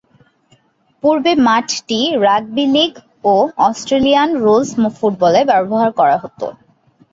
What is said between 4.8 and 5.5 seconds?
ফুটবলে